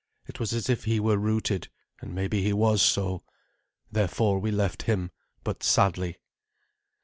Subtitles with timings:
[0.25, 1.67] It was as if he were rooted,
[1.99, 3.21] and maybe he was so.
[3.91, 5.11] Therefore we left him,
[5.43, 6.17] but sadly.